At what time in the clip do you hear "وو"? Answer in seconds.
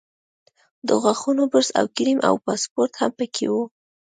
3.51-3.63